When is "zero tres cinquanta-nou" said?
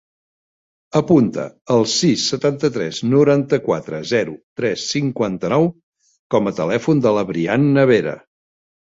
4.15-5.71